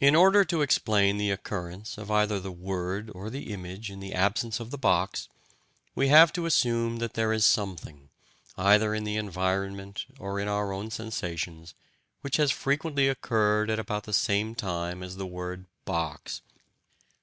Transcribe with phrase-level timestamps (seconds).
[0.00, 4.12] In order to explain the occurrence of either the word or the image in the
[4.12, 5.30] absence of the box,
[5.94, 8.10] we have to assume that there is something,
[8.58, 11.72] either in the environment or in our own sensations,
[12.20, 16.42] which has frequently occurred at about the same time as the word "box."